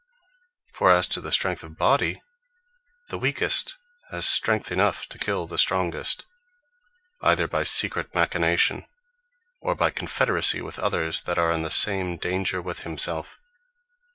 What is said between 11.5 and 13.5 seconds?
in the same danger with himselfe.